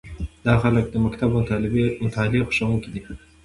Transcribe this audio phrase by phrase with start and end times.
[0.45, 1.41] دا خلک د مکتب او
[2.05, 3.03] مطالعې خوښوونکي وي.